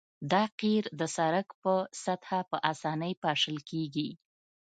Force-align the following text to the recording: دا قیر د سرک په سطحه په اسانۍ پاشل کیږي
دا 0.31 0.43
قیر 0.59 0.83
د 0.99 1.01
سرک 1.15 1.47
په 1.63 1.73
سطحه 2.03 2.39
په 2.49 2.57
اسانۍ 2.71 3.13
پاشل 3.23 3.57
کیږي 3.69 4.09